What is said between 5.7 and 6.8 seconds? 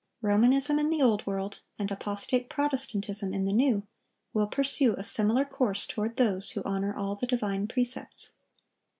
toward those who